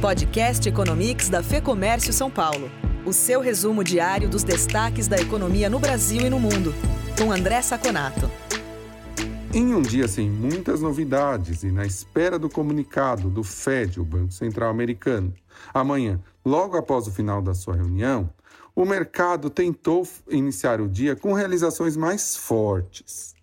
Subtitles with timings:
[0.00, 2.70] Podcast Economics da Fê Comércio São Paulo.
[3.04, 6.72] O seu resumo diário dos destaques da economia no Brasil e no mundo.
[7.18, 8.30] Com André Saconato.
[9.52, 14.32] Em um dia sem muitas novidades e na espera do comunicado do Fed, o Banco
[14.32, 15.34] Central Americano,
[15.74, 18.30] amanhã, logo após o final da sua reunião,
[18.76, 23.36] o mercado tentou iniciar o dia com realizações mais fortes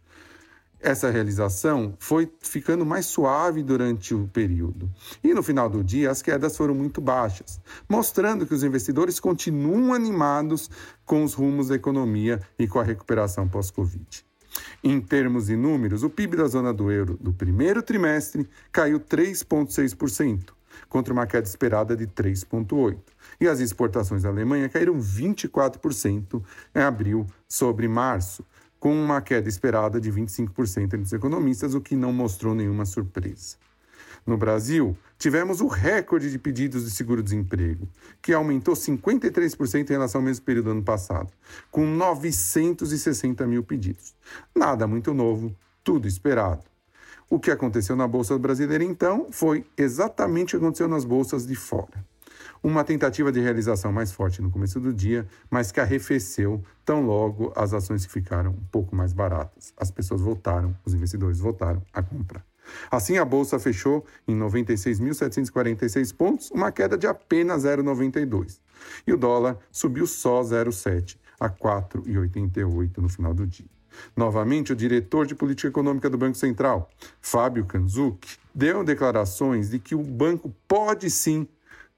[0.86, 4.88] essa realização foi ficando mais suave durante o período.
[5.24, 9.94] E no final do dia, as quedas foram muito baixas, mostrando que os investidores continuam
[9.94, 10.70] animados
[11.04, 14.24] com os rumos da economia e com a recuperação pós-Covid.
[14.84, 20.50] Em termos de números, o PIB da zona do euro do primeiro trimestre caiu 3,6%,
[20.88, 23.00] contra uma queda esperada de 3,8%.
[23.42, 26.44] E as exportações da Alemanha caíram 24%
[26.76, 28.46] em abril sobre março,
[28.86, 33.56] com uma queda esperada de 25% entre os economistas, o que não mostrou nenhuma surpresa.
[34.24, 37.90] No Brasil, tivemos o recorde de pedidos de seguro-desemprego,
[38.22, 41.34] que aumentou 53% em relação ao mesmo período do ano passado,
[41.72, 44.14] com 960 mil pedidos.
[44.54, 45.52] Nada muito novo,
[45.84, 46.64] tudo esperado.
[47.28, 51.56] O que aconteceu na Bolsa Brasileira, então, foi exatamente o que aconteceu nas bolsas de
[51.56, 52.06] fora
[52.66, 57.54] uma tentativa de realização mais forte no começo do dia, mas que arrefeceu tão logo
[57.56, 59.72] as ações ficaram um pouco mais baratas.
[59.78, 62.44] As pessoas voltaram, os investidores voltaram a comprar.
[62.90, 68.60] Assim, a bolsa fechou em 96.746 pontos, uma queda de apenas 0,92.
[69.06, 73.70] E o dólar subiu só 0,7 a 4,88 no final do dia.
[74.18, 76.90] Novamente, o diretor de política econômica do Banco Central,
[77.22, 81.48] Fábio Kanzuk, deu declarações de que o banco pode sim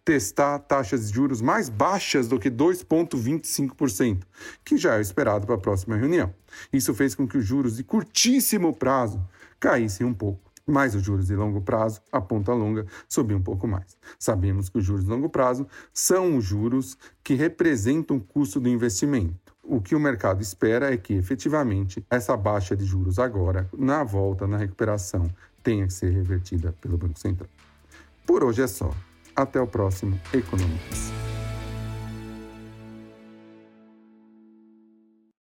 [0.07, 4.23] testar taxas de juros mais baixas do que 2,25%,
[4.63, 6.33] que já é esperado para a próxima reunião.
[6.71, 9.21] Isso fez com que os juros de curtíssimo prazo
[9.59, 10.39] caíssem um pouco.
[10.65, 13.97] Mas os juros de longo prazo, a ponta longa, subiu um pouco mais.
[14.17, 18.69] Sabemos que os juros de longo prazo são os juros que representam o custo do
[18.69, 19.53] investimento.
[19.61, 24.47] O que o mercado espera é que, efetivamente, essa baixa de juros agora, na volta,
[24.47, 25.29] na recuperação,
[25.61, 27.49] tenha que ser revertida pelo Banco Central.
[28.25, 28.93] Por hoje é só.
[29.37, 31.26] Até o próximo Economics.